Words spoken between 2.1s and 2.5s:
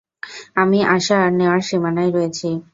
রয়েছি!